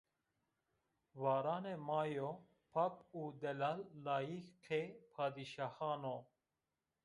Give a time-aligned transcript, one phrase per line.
[1.21, 2.31] Varanê ma yo
[2.73, 6.17] pak û zelal layiqê padîşahan o.